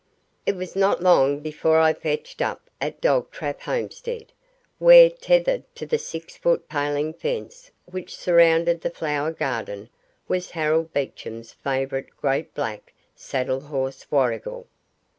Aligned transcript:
It 0.47 0.55
was 0.55 0.75
not 0.75 1.03
long 1.03 1.41
before 1.41 1.79
I 1.79 1.93
fetched 1.93 2.41
up 2.41 2.71
at 2.81 3.01
Dogtrap 3.01 3.61
homestead, 3.61 4.31
where, 4.79 5.11
tethered 5.11 5.61
to 5.75 5.85
the 5.85 5.99
"six 5.99 6.35
foot" 6.35 6.67
paling 6.67 7.13
fence 7.13 7.69
which 7.85 8.17
surrounded 8.17 8.81
the 8.81 8.89
flower 8.89 9.31
garden, 9.31 9.89
was 10.27 10.49
Harold 10.49 10.91
Beecham's 10.91 11.53
favourite, 11.53 12.09
great, 12.17 12.55
black, 12.55 12.93
saddle 13.15 13.59
horse 13.61 14.09
Warrigal. 14.09 14.65